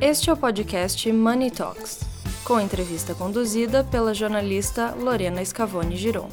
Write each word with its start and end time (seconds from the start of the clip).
Este 0.00 0.30
é 0.30 0.32
o 0.32 0.36
podcast 0.36 1.10
Money 1.10 1.50
Talks, 1.50 2.02
com 2.44 2.60
entrevista 2.60 3.16
conduzida 3.16 3.82
pela 3.82 4.14
jornalista 4.14 4.94
Lorena 4.94 5.44
Scavone 5.44 5.96
Giron. 5.96 6.28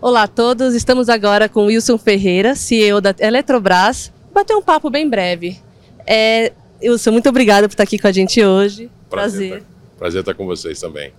Olá 0.00 0.24
a 0.24 0.28
todos, 0.28 0.74
estamos 0.74 1.08
agora 1.08 1.48
com 1.48 1.66
Wilson 1.66 1.96
Ferreira, 1.96 2.56
CEO 2.56 3.00
da 3.00 3.14
Eletrobras, 3.20 4.12
bater 4.32 4.56
um 4.56 4.62
papo 4.62 4.90
bem 4.90 5.08
breve. 5.08 5.60
É, 6.04 6.52
Wilson, 6.82 7.12
muito 7.12 7.28
obrigada 7.28 7.68
por 7.68 7.74
estar 7.74 7.84
aqui 7.84 7.96
com 7.96 8.08
a 8.08 8.12
gente 8.12 8.44
hoje. 8.44 8.90
Prazer. 9.08 9.50
Prazer, 9.50 9.66
Prazer 9.96 10.20
estar 10.20 10.34
com 10.34 10.46
vocês 10.46 10.80
também. 10.80 11.12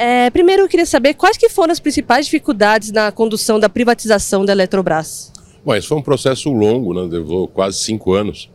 É, 0.00 0.30
primeiro 0.30 0.62
eu 0.62 0.68
queria 0.68 0.86
saber 0.86 1.14
quais 1.14 1.36
que 1.36 1.48
foram 1.48 1.72
as 1.72 1.80
principais 1.80 2.26
dificuldades 2.26 2.92
na 2.92 3.10
condução 3.10 3.58
da 3.58 3.68
privatização 3.68 4.44
da 4.44 4.52
Eletrobras. 4.52 5.32
Bom, 5.64 5.74
isso 5.74 5.88
foi 5.88 5.98
um 5.98 6.02
processo 6.02 6.52
longo, 6.52 6.94
né? 6.94 7.08
levou 7.10 7.48
quase 7.48 7.80
cinco 7.80 8.12
anos. 8.12 8.48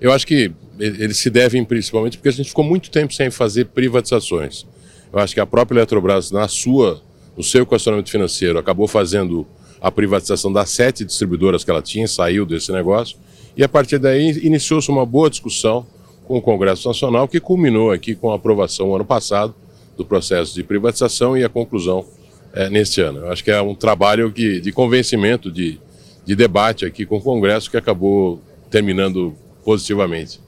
Eu 0.00 0.12
acho 0.12 0.26
que 0.26 0.50
eles 0.76 1.16
se 1.18 1.30
devem 1.30 1.64
principalmente 1.64 2.18
porque 2.18 2.28
a 2.28 2.32
gente 2.32 2.48
ficou 2.48 2.64
muito 2.64 2.90
tempo 2.90 3.14
sem 3.14 3.30
fazer 3.30 3.66
privatizações. 3.66 4.66
Eu 5.12 5.20
acho 5.20 5.34
que 5.34 5.38
a 5.40 5.46
própria 5.46 5.78
Eletrobras, 5.78 6.32
na 6.32 6.48
sua, 6.48 7.00
no 7.36 7.44
seu 7.44 7.62
equacionamento 7.62 8.10
financeiro, 8.10 8.58
acabou 8.58 8.88
fazendo 8.88 9.46
a 9.80 9.92
privatização 9.92 10.52
das 10.52 10.68
sete 10.70 11.04
distribuidoras 11.04 11.62
que 11.62 11.70
ela 11.70 11.80
tinha, 11.80 12.08
saiu 12.08 12.44
desse 12.44 12.72
negócio, 12.72 13.16
e 13.56 13.62
a 13.62 13.68
partir 13.68 13.98
daí 13.98 14.30
iniciou-se 14.42 14.90
uma 14.90 15.06
boa 15.06 15.30
discussão 15.30 15.86
com 16.26 16.38
o 16.38 16.42
Congresso 16.42 16.88
Nacional, 16.88 17.28
que 17.28 17.38
culminou 17.38 17.92
aqui 17.92 18.16
com 18.16 18.32
a 18.32 18.34
aprovação 18.34 18.92
ano 18.92 19.04
passado 19.04 19.54
do 19.98 20.04
processo 20.04 20.54
de 20.54 20.62
privatização 20.62 21.36
e 21.36 21.44
a 21.44 21.48
conclusão 21.48 22.06
é, 22.54 22.70
neste 22.70 23.00
ano. 23.00 23.18
Eu 23.18 23.32
acho 23.32 23.42
que 23.42 23.50
é 23.50 23.60
um 23.60 23.74
trabalho 23.74 24.32
que, 24.32 24.60
de 24.60 24.70
convencimento, 24.70 25.50
de, 25.50 25.78
de 26.24 26.36
debate 26.36 26.86
aqui 26.86 27.04
com 27.04 27.16
o 27.16 27.20
Congresso 27.20 27.68
que 27.68 27.76
acabou 27.76 28.40
terminando 28.70 29.34
positivamente. 29.64 30.40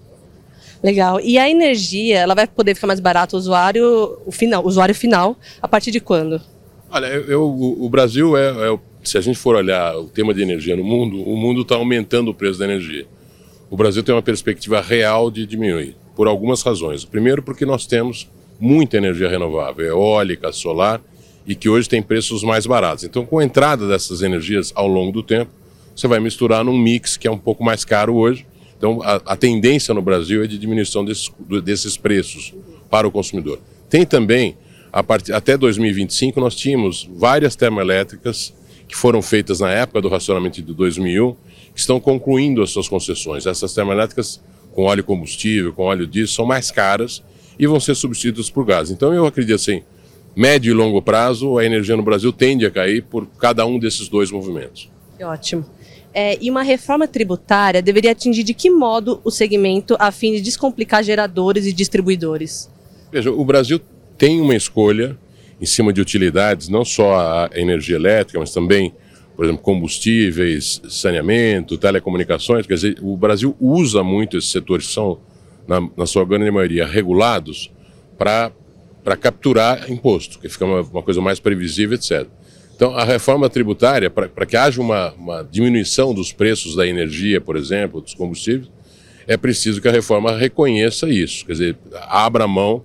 Legal. 0.82 1.20
E 1.20 1.36
a 1.36 1.50
energia, 1.50 2.20
ela 2.20 2.34
vai 2.34 2.46
poder 2.46 2.74
ficar 2.74 2.86
mais 2.86 3.00
barata 3.00 3.36
o 3.36 3.38
usuário, 3.38 4.18
o 4.24 4.32
final, 4.32 4.64
usuário 4.64 4.94
final, 4.94 5.36
a 5.60 5.68
partir 5.68 5.90
de 5.90 6.00
quando? 6.00 6.40
Olha, 6.88 7.06
eu, 7.06 7.42
o, 7.42 7.84
o 7.84 7.88
Brasil 7.90 8.36
é, 8.36 8.72
é, 8.72 8.78
se 9.02 9.18
a 9.18 9.20
gente 9.20 9.38
for 9.38 9.56
olhar 9.56 9.96
o 9.98 10.04
tema 10.04 10.32
de 10.32 10.40
energia 10.40 10.76
no 10.76 10.84
mundo, 10.84 11.20
o 11.22 11.36
mundo 11.36 11.62
está 11.62 11.74
aumentando 11.74 12.30
o 12.30 12.34
preço 12.34 12.58
da 12.58 12.64
energia. 12.64 13.06
O 13.68 13.76
Brasil 13.76 14.02
tem 14.02 14.14
uma 14.14 14.22
perspectiva 14.22 14.80
real 14.80 15.30
de 15.30 15.44
diminuir, 15.44 15.96
por 16.16 16.26
algumas 16.26 16.62
razões. 16.62 17.04
Primeiro, 17.04 17.42
porque 17.42 17.66
nós 17.66 17.86
temos 17.86 18.28
muita 18.60 18.98
energia 18.98 19.28
renovável, 19.28 19.86
eólica, 19.86 20.52
solar, 20.52 21.00
e 21.46 21.54
que 21.54 21.68
hoje 21.68 21.88
tem 21.88 22.02
preços 22.02 22.44
mais 22.44 22.66
baratos. 22.66 23.04
Então, 23.04 23.24
com 23.24 23.38
a 23.38 23.44
entrada 23.44 23.88
dessas 23.88 24.22
energias 24.22 24.70
ao 24.74 24.86
longo 24.86 25.10
do 25.10 25.22
tempo, 25.22 25.50
você 25.96 26.06
vai 26.06 26.20
misturar 26.20 26.62
num 26.62 26.78
mix 26.78 27.16
que 27.16 27.26
é 27.26 27.30
um 27.30 27.38
pouco 27.38 27.64
mais 27.64 27.84
caro 27.84 28.14
hoje. 28.14 28.46
Então, 28.76 29.02
a, 29.02 29.16
a 29.26 29.36
tendência 29.36 29.92
no 29.94 30.02
Brasil 30.02 30.44
é 30.44 30.46
de 30.46 30.58
diminuição 30.58 31.04
desses, 31.04 31.30
desses 31.64 31.96
preços 31.96 32.54
para 32.90 33.08
o 33.08 33.10
consumidor. 33.10 33.58
Tem 33.88 34.04
também, 34.04 34.56
part... 35.06 35.32
até 35.32 35.56
2025, 35.56 36.38
nós 36.40 36.54
tínhamos 36.54 37.08
várias 37.16 37.56
termoelétricas 37.56 38.54
que 38.86 38.96
foram 38.96 39.22
feitas 39.22 39.60
na 39.60 39.70
época 39.70 40.00
do 40.00 40.08
racionamento 40.08 40.62
de 40.62 40.74
2001, 40.74 41.32
que 41.74 41.80
estão 41.80 41.98
concluindo 42.00 42.62
as 42.62 42.70
suas 42.70 42.88
concessões. 42.88 43.46
Essas 43.46 43.72
termoelétricas 43.72 44.40
com 44.72 44.84
óleo 44.84 45.02
combustível, 45.02 45.72
com 45.72 45.84
óleo 45.84 46.06
diesel, 46.06 46.34
são 46.34 46.46
mais 46.46 46.70
caras 46.70 47.22
e 47.60 47.66
vão 47.66 47.78
ser 47.78 47.94
substituídos 47.94 48.50
por 48.50 48.64
gás. 48.64 48.90
Então 48.90 49.12
eu 49.12 49.26
acredito 49.26 49.54
assim, 49.54 49.82
médio 50.34 50.70
e 50.70 50.74
longo 50.74 51.02
prazo, 51.02 51.58
a 51.58 51.64
energia 51.64 51.94
no 51.94 52.02
Brasil 52.02 52.32
tende 52.32 52.64
a 52.64 52.70
cair 52.70 53.02
por 53.02 53.26
cada 53.38 53.66
um 53.66 53.78
desses 53.78 54.08
dois 54.08 54.30
movimentos. 54.30 54.88
Ótimo. 55.20 55.66
É, 56.14 56.38
e 56.40 56.50
uma 56.50 56.62
reforma 56.62 57.06
tributária 57.06 57.82
deveria 57.82 58.12
atingir 58.12 58.42
de 58.44 58.54
que 58.54 58.70
modo 58.70 59.20
o 59.22 59.30
segmento 59.30 59.94
a 59.98 60.10
fim 60.10 60.32
de 60.32 60.40
descomplicar 60.40 61.04
geradores 61.04 61.66
e 61.66 61.72
distribuidores? 61.72 62.70
Veja, 63.12 63.30
o 63.30 63.44
Brasil 63.44 63.78
tem 64.16 64.40
uma 64.40 64.56
escolha 64.56 65.18
em 65.60 65.66
cima 65.66 65.92
de 65.92 66.00
utilidades, 66.00 66.70
não 66.70 66.84
só 66.84 67.14
a 67.14 67.50
energia 67.54 67.96
elétrica, 67.96 68.40
mas 68.40 68.52
também, 68.54 68.94
por 69.36 69.44
exemplo, 69.44 69.62
combustíveis, 69.62 70.80
saneamento, 70.88 71.76
telecomunicações. 71.76 72.66
Quer 72.66 72.74
dizer, 72.74 72.98
o 73.02 73.14
Brasil 73.18 73.54
usa 73.60 74.02
muito 74.02 74.38
esses 74.38 74.50
setores 74.50 74.86
que 74.86 74.94
são 74.94 75.18
na, 75.70 75.88
na 75.96 76.04
sua 76.04 76.24
grande 76.24 76.50
maioria, 76.50 76.84
regulados 76.84 77.70
para 78.18 78.50
capturar 79.20 79.88
imposto, 79.88 80.40
que 80.40 80.48
fica 80.48 80.64
uma, 80.64 80.80
uma, 80.80 81.02
coisa 81.02 81.20
mais 81.20 81.38
previsível, 81.38 81.94
etc. 81.94 82.26
Então, 82.74 82.96
a 82.96 83.04
reforma 83.04 83.48
tributária, 83.48 84.10
para 84.10 84.46
que 84.46 84.56
haja 84.56 84.80
uma, 84.80 85.12
uma 85.12 85.42
diminuição 85.44 86.12
dos 86.12 86.32
preços 86.32 86.74
da 86.74 86.84
energia, 86.84 87.40
por 87.40 87.56
exemplo, 87.56 88.00
dos 88.00 88.14
combustíveis, 88.14 88.68
é 89.28 89.36
preciso 89.36 89.80
que 89.80 89.86
a 89.86 89.92
reforma 89.92 90.36
reconheça 90.36 91.08
isso, 91.08 91.46
quer 91.46 91.52
dizer, 91.52 91.76
abra 92.08 92.48
mão 92.48 92.82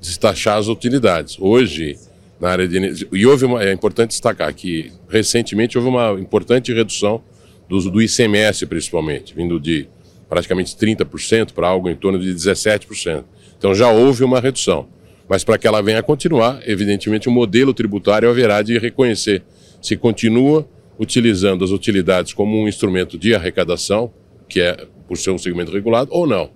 de 0.00 0.16
taxar 0.16 0.58
as 0.58 0.68
utilidades. 0.68 1.36
Hoje, 1.40 1.98
na 2.40 2.50
área 2.50 2.68
de 2.68 2.76
energia, 2.76 3.08
e 3.10 3.26
houve 3.26 3.46
uma, 3.46 3.64
é 3.64 3.72
importante 3.72 4.10
destacar 4.10 4.54
que 4.54 4.92
recentemente 5.08 5.76
houve 5.76 5.90
uma 5.90 6.12
importante 6.20 6.72
redução 6.72 7.20
do, 7.68 7.90
do 7.90 8.00
ICMS, 8.00 8.64
principalmente, 8.66 9.34
vindo 9.34 9.58
de 9.58 9.88
praticamente 10.28 10.76
30% 10.76 11.52
para 11.52 11.68
algo 11.68 11.88
em 11.88 11.96
torno 11.96 12.18
de 12.18 12.34
17%. 12.34 13.24
Então 13.56 13.74
já 13.74 13.90
houve 13.90 14.24
uma 14.24 14.40
redução. 14.40 14.88
Mas 15.28 15.44
para 15.44 15.58
que 15.58 15.66
ela 15.66 15.82
venha 15.82 15.98
a 15.98 16.02
continuar, 16.02 16.60
evidentemente 16.66 17.28
o 17.28 17.32
modelo 17.32 17.74
tributário 17.74 18.28
haverá 18.30 18.62
de 18.62 18.78
reconhecer 18.78 19.42
se 19.80 19.96
continua 19.96 20.68
utilizando 20.98 21.64
as 21.64 21.70
utilidades 21.70 22.32
como 22.32 22.56
um 22.60 22.66
instrumento 22.66 23.16
de 23.18 23.34
arrecadação, 23.34 24.12
que 24.48 24.60
é 24.60 24.86
por 25.06 25.16
ser 25.16 25.30
um 25.30 25.38
segmento 25.38 25.70
regulado, 25.70 26.10
ou 26.12 26.26
não. 26.26 26.50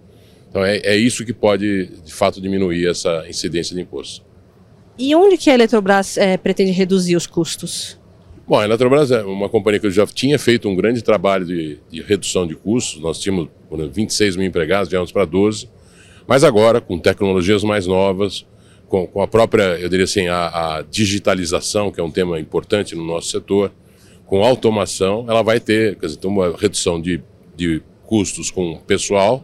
Então 0.49 0.65
é, 0.65 0.78
é 0.78 0.97
isso 0.97 1.25
que 1.25 1.33
pode, 1.33 1.87
de 2.04 2.12
fato, 2.12 2.41
diminuir 2.41 2.89
essa 2.89 3.25
incidência 3.28 3.75
de 3.75 3.83
imposto. 3.83 4.25
E 4.99 5.15
onde 5.15 5.39
que 5.39 5.49
a 5.49 5.54
Eletrobras 5.54 6.19
é, 6.19 6.37
pretende 6.37 6.72
reduzir 6.72 7.16
os 7.16 7.27
custos? 7.27 7.99
Bom, 8.52 8.60
a 8.60 8.64
Eletrobras 8.66 9.10
é 9.10 9.22
uma 9.22 9.48
companhia 9.48 9.80
que 9.80 9.90
já 9.90 10.06
tinha 10.06 10.38
feito 10.38 10.68
um 10.68 10.76
grande 10.76 11.00
trabalho 11.00 11.46
de, 11.46 11.78
de 11.90 12.02
redução 12.02 12.46
de 12.46 12.54
custos. 12.54 13.00
Nós 13.00 13.18
tínhamos 13.18 13.48
26 13.90 14.36
mil 14.36 14.46
empregados, 14.46 14.90
viemos 14.90 15.10
para 15.10 15.24
12. 15.24 15.70
Mas 16.26 16.44
agora, 16.44 16.78
com 16.78 16.98
tecnologias 16.98 17.64
mais 17.64 17.86
novas, 17.86 18.44
com, 18.88 19.06
com 19.06 19.22
a 19.22 19.26
própria, 19.26 19.80
eu 19.80 19.88
diria 19.88 20.04
assim, 20.04 20.28
a, 20.28 20.48
a, 20.48 20.82
digitalização, 20.82 21.91
que 21.91 21.98
é 21.98 22.02
um 22.04 22.10
tema 22.10 22.38
importante 22.38 22.94
no 22.94 23.02
nosso 23.02 23.28
setor, 23.30 23.72
com 24.26 24.44
automação, 24.44 25.24
ela 25.26 25.41
vai 25.41 25.58
ter 25.58 25.96
quer 25.96 26.08
dizer, 26.08 26.26
uma 26.26 26.54
redução 26.54 27.00
de, 27.00 27.22
de 27.56 27.80
custos 28.04 28.50
com 28.50 28.76
pessoal. 28.86 29.42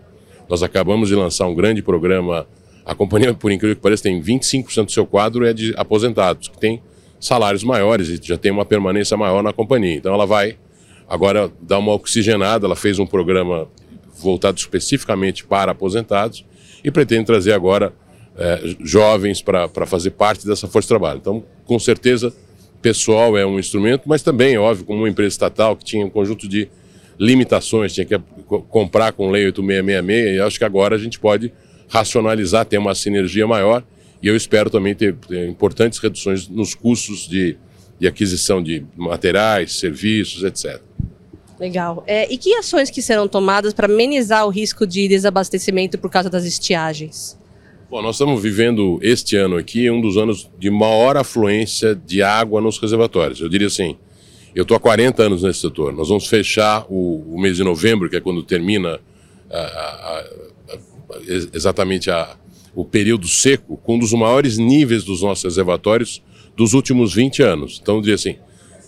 Nós 0.50 0.62
acabamos 0.62 1.08
de 1.08 1.14
lançar 1.14 1.47
um 1.47 1.54
grande 1.54 1.80
programa. 1.80 2.47
A 2.84 2.94
companhia, 2.94 3.32
por 3.32 3.50
incrível 3.50 3.74
que 3.74 3.80
pareça, 3.80 4.02
tem 4.02 4.20
25% 4.20 4.84
do 4.84 4.92
seu 4.92 5.06
quadro 5.06 5.47
é 5.47 5.54
de 5.54 5.72
aposentados, 5.78 6.48
que 6.48 6.58
tem 6.58 6.82
salários 7.20 7.64
maiores 7.64 8.08
e 8.08 8.20
já 8.22 8.36
tem 8.36 8.52
uma 8.52 8.64
permanência 8.64 9.16
maior 9.16 9.42
na 9.42 9.52
companhia. 9.52 9.96
Então 9.96 10.14
ela 10.14 10.26
vai 10.26 10.56
agora 11.08 11.50
dar 11.60 11.78
uma 11.78 11.92
oxigenada, 11.92 12.66
ela 12.66 12.76
fez 12.76 12.98
um 12.98 13.06
programa 13.06 13.68
voltado 14.20 14.58
especificamente 14.58 15.44
para 15.44 15.72
aposentados 15.72 16.44
e 16.82 16.90
pretende 16.90 17.24
trazer 17.24 17.52
agora 17.52 17.92
é, 18.36 18.60
jovens 18.80 19.42
para 19.42 19.86
fazer 19.86 20.10
parte 20.10 20.46
dessa 20.46 20.68
força 20.68 20.86
de 20.86 20.88
trabalho. 20.88 21.18
Então, 21.18 21.42
com 21.64 21.78
certeza, 21.78 22.32
pessoal 22.80 23.36
é 23.36 23.44
um 23.44 23.58
instrumento, 23.58 24.02
mas 24.06 24.22
também, 24.22 24.56
óbvio, 24.56 24.84
como 24.84 25.00
uma 25.00 25.08
empresa 25.08 25.28
estatal 25.28 25.76
que 25.76 25.84
tinha 25.84 26.04
um 26.04 26.10
conjunto 26.10 26.48
de 26.48 26.68
limitações, 27.18 27.92
tinha 27.92 28.06
que 28.06 28.16
comprar 28.68 29.12
com 29.12 29.30
lei 29.30 29.46
8666, 29.46 30.36
e 30.36 30.40
acho 30.40 30.58
que 30.58 30.64
agora 30.64 30.94
a 30.94 30.98
gente 30.98 31.18
pode 31.18 31.52
racionalizar, 31.88 32.64
ter 32.64 32.78
uma 32.78 32.94
sinergia 32.94 33.46
maior 33.46 33.82
e 34.22 34.28
eu 34.28 34.36
espero 34.36 34.68
também 34.70 34.94
ter, 34.94 35.14
ter 35.14 35.48
importantes 35.48 35.98
reduções 35.98 36.48
nos 36.48 36.74
custos 36.74 37.28
de, 37.28 37.56
de 37.98 38.06
aquisição 38.06 38.62
de 38.62 38.84
materiais, 38.97 39.78
serviços, 39.78 40.42
etc. 40.42 40.80
Legal. 41.59 42.04
É, 42.06 42.32
e 42.32 42.38
que 42.38 42.54
ações 42.54 42.91
que 42.91 43.03
serão 43.03 43.26
tomadas 43.26 43.72
para 43.72 43.86
amenizar 43.86 44.47
o 44.47 44.50
risco 44.50 44.86
de 44.86 45.09
desabastecimento 45.09 45.98
por 45.98 46.10
causa 46.10 46.30
das 46.30 46.44
estiagens? 46.44 47.38
Bom, 47.91 48.03
nós 48.03 48.16
estamos 48.16 48.42
vivendo 48.42 48.98
este 49.03 49.34
ano 49.36 49.56
aqui 49.56 49.91
um 49.91 50.00
dos 50.00 50.16
anos 50.16 50.48
de 50.59 50.71
maior 50.71 51.16
afluência 51.16 51.94
de 51.94 52.22
água 52.22 52.60
nos 52.60 52.78
reservatórios. 52.78 53.41
Eu 53.41 53.48
diria 53.48 53.66
assim, 53.66 53.97
eu 54.54 54.62
estou 54.62 54.76
há 54.76 54.80
40 54.80 55.22
anos 55.22 55.42
nesse 55.42 55.60
setor. 55.60 55.92
Nós 55.92 56.09
vamos 56.09 56.26
fechar 56.26 56.84
o, 56.88 57.34
o 57.34 57.41
mês 57.41 57.56
de 57.56 57.64
novembro, 57.64 58.10
que 58.10 58.16
é 58.16 58.21
quando 58.21 58.42
termina 58.42 59.00
a, 59.50 59.59
a, 59.59 60.24
a, 60.71 60.78
exatamente 61.53 62.10
a, 62.10 62.36
o 62.74 62.84
período 62.84 63.26
seco 63.26 63.76
com 63.78 63.97
um 63.97 63.98
dos 63.98 64.12
maiores 64.12 64.59
níveis 64.59 65.04
dos 65.04 65.22
nossos 65.22 65.44
reservatórios 65.44 66.22
dos 66.56 66.74
últimos 66.74 67.15
20 67.15 67.42
anos. 67.42 67.78
Então, 67.80 68.00
dizer 68.00 68.15
assim, 68.15 68.36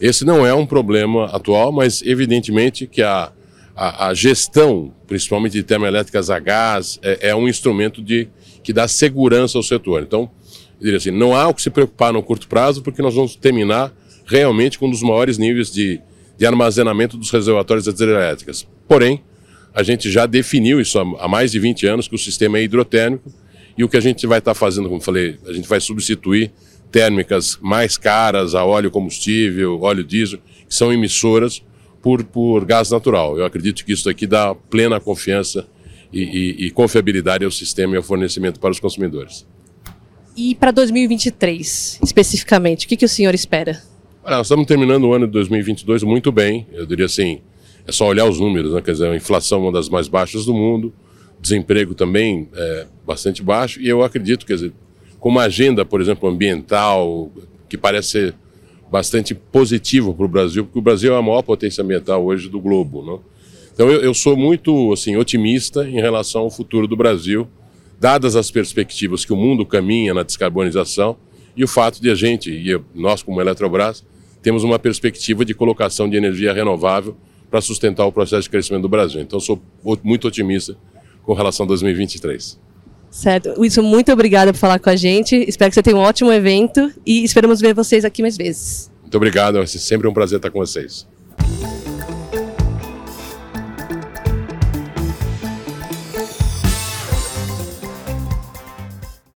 esse 0.01 0.25
não 0.25 0.47
é 0.47 0.55
um 0.55 0.67
problema 0.67 1.27
atual, 1.27 1.71
mas 1.71 2.03
evidentemente 2.03 2.87
que 2.87 3.03
a, 3.03 3.33
a, 3.77 4.09
a 4.09 4.15
gestão, 4.15 4.93
principalmente 5.07 5.53
de 5.53 5.63
termoelétricas 5.63 6.31
a 6.31 6.39
gás, 6.39 6.99
é, 7.03 7.29
é, 7.29 7.35
um 7.35 7.49
instrumento 7.49 8.03
de, 8.03 8.29
que 8.63 8.73
dá 8.73 8.89
segurança 8.89 9.59
ao 9.59 9.63
setor. 9.63 10.03
Então, 10.03 10.31
diria 10.81 10.97
assim, 10.97 11.11
não 11.11 11.35
há 11.35 11.49
o 11.49 11.55
que 11.55 11.63
se 11.63 11.71
preocupar 11.71 12.13
no 12.13 12.23
curto 12.23 12.49
prazo, 12.49 12.83
porque 12.83 13.03
nós 13.03 13.15
vamos 13.15 13.37
terminar 13.37 13.93
realmente 14.25 14.79
com 14.79 14.87
um 14.87 14.91
dos 14.91 15.03
maiores 15.03 15.39
níveis 15.39 15.71
de, 15.71 16.01
de 16.39 16.47
armazenamento 16.47 17.17
dos 17.17 17.31
reservatórios 17.31 17.85
das 17.85 17.95
hidrelétricas. 17.95 18.67
Porém, 18.89 19.23
a 19.75 19.83
gente 19.83 20.11
já 20.11 20.27
definiu 20.27 20.81
isso 20.81 20.99
há, 20.99 21.03
há 21.25 21.29
mais 21.29 21.53
de 21.53 21.59
20 21.59 21.87
anos, 21.87 22.09
que 22.09 22.15
o 22.15 22.19
sistema 22.19 22.59
é 22.59 22.63
hidrotérmico, 22.63 23.31
e 23.81 23.85
o 23.85 23.89
que 23.89 23.97
a 23.97 24.01
gente 24.01 24.27
vai 24.27 24.41
estar 24.41 24.53
tá 24.53 24.55
fazendo, 24.55 24.91
como 24.91 25.01
falei, 25.01 25.39
a 25.47 25.55
gente 25.55 25.67
vai 25.67 25.81
substituir 25.81 26.53
térmicas 26.93 27.59
mais 27.63 27.97
caras 27.97 28.55
a 28.55 28.63
óleo 28.63 28.91
combustível, 28.91 29.81
óleo 29.81 30.05
diesel, 30.05 30.39
que 30.69 30.75
são 30.75 30.93
emissoras 30.93 31.63
por, 32.03 32.23
por 32.23 32.67
gás 32.67 32.91
natural. 32.91 33.39
Eu 33.39 33.45
acredito 33.47 33.83
que 33.83 33.95
isso 33.95 34.07
aqui 34.11 34.27
dá 34.27 34.55
plena 34.55 35.01
confiança 35.01 35.67
e, 36.13 36.21
e, 36.21 36.67
e 36.67 36.71
confiabilidade 36.71 37.43
ao 37.43 37.51
sistema 37.51 37.95
e 37.95 37.97
ao 37.97 38.03
fornecimento 38.03 38.61
para 38.61 38.71
os 38.71 38.79
consumidores. 38.79 39.47
E 40.37 40.55
para 40.55 40.73
2023, 40.73 42.01
especificamente, 42.05 42.85
o 42.85 42.89
que, 42.89 42.99
que 42.99 43.07
o 43.07 43.09
senhor 43.09 43.35
espera? 43.35 43.83
Olha, 44.23 44.37
nós 44.37 44.47
estamos 44.47 44.67
terminando 44.67 45.05
o 45.05 45.15
ano 45.15 45.25
de 45.27 45.33
2022 45.33 46.03
muito 46.03 46.31
bem, 46.31 46.67
eu 46.71 46.85
diria 46.85 47.07
assim, 47.07 47.41
é 47.87 47.93
só 47.93 48.07
olhar 48.07 48.27
os 48.27 48.39
números, 48.39 48.75
né? 48.75 48.83
quer 48.83 48.93
dizer, 48.93 49.09
a 49.09 49.17
inflação 49.17 49.61
é 49.61 49.63
uma 49.63 49.73
das 49.73 49.89
mais 49.89 50.07
baixas 50.07 50.45
do 50.45 50.53
mundo, 50.53 50.93
desemprego 51.41 51.95
também 51.95 52.49
é 52.55 52.87
bastante 53.07 53.43
baixo, 53.43 53.81
e 53.81 53.89
eu 53.89 54.03
acredito, 54.03 54.45
quer 54.45 54.55
dizer, 54.55 54.73
com 55.19 55.29
uma 55.29 55.43
agenda, 55.43 55.85
por 55.85 56.01
exemplo, 56.01 56.29
ambiental, 56.29 57.31
que 57.69 57.77
parece 57.77 58.09
ser 58.09 58.35
bastante 58.91 59.35
positivo 59.35 60.13
para 60.13 60.25
o 60.25 60.29
Brasil, 60.29 60.65
porque 60.65 60.79
o 60.79 60.83
Brasil 60.83 61.15
é 61.15 61.19
a 61.19 61.23
maior 61.23 61.43
potência 61.43 61.83
ambiental 61.83 62.25
hoje 62.25 62.49
do 62.49 62.61
globo. 62.61 63.05
Né? 63.05 63.19
Então 63.73 63.89
eu, 63.89 64.01
eu, 64.01 64.13
sou 64.13 64.37
muito 64.37 64.93
assim, 64.93 65.17
otimista 65.17 65.89
em 65.89 66.01
relação 66.01 66.43
ao 66.43 66.51
futuro 66.51 66.89
do 66.89 66.97
Brasil, 66.97 67.49
dadas 68.01 68.35
as 68.35 68.51
perspectivas 68.51 69.25
que 69.25 69.33
o 69.33 69.37
mundo 69.37 69.65
caminha 69.65 70.13
na 70.13 70.23
descarbonização 70.23 71.17
e 71.57 71.63
o 71.63 71.69
fato 71.69 72.01
de 72.01 72.11
a 72.11 72.15
gente, 72.15 72.51
e 72.51 72.81
nós 72.95 73.23
como 73.23 73.41
Eletrobras, 73.41 74.05
temos 74.43 74.65
uma 74.65 74.79
perspectiva 74.79 75.45
de 75.45 75.55
colocação 75.55 76.09
de 76.09 76.17
energia 76.17 76.53
renovável 76.53 77.17
para 77.51 77.61
sustentar 77.61 78.07
o 78.07 78.13
processo 78.13 78.43
de 78.43 78.51
crescimento 78.51 78.83
do 78.83 78.89
Brasil. 78.89 79.21
Então 79.21 79.39
sou 79.39 79.61
muito 80.03 80.27
otimista 80.27 80.77
com 81.23 81.33
relação 81.33 81.65
a 81.65 81.69
2023. 81.69 82.59
Certo. 83.11 83.55
Wilson, 83.59 83.83
muito 83.83 84.13
obrigada 84.13 84.53
por 84.53 84.59
falar 84.59 84.79
com 84.79 84.89
a 84.89 84.97
gente. 84.97 85.35
Espero 85.49 85.71
que 85.71 85.75
você 85.75 85.83
tenha 85.83 85.97
um 85.97 86.01
ótimo 86.01 86.33
evento 86.33 86.93
e 87.05 87.25
esperamos 87.25 87.61
ver 87.61 87.75
vocês 87.75 88.05
aqui 88.05 88.23
mais 88.23 88.37
vezes. 88.37 88.91
Muito 89.03 89.17
obrigado. 89.17 89.59
É 89.59 89.67
sempre 89.67 90.07
um 90.07 90.13
prazer 90.13 90.37
estar 90.37 90.51
com 90.51 90.61
vocês. 90.61 91.07